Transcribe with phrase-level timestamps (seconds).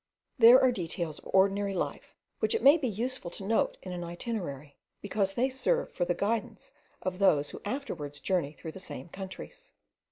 [0.39, 4.03] There are details of ordinary life which it may be useful to note in an
[4.03, 6.71] itinerary, because they serve for the guidance
[7.03, 9.73] of those who afterwards journey through the same countries.